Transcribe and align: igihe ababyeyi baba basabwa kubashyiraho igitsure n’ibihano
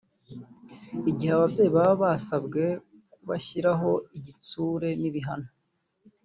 igihe 1.09 1.31
ababyeyi 1.37 1.71
baba 1.75 1.93
basabwa 2.03 2.63
kubashyiraho 3.13 3.91
igitsure 4.17 4.89
n’ibihano 5.01 5.49